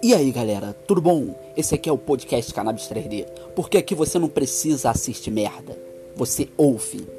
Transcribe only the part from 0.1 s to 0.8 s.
aí galera,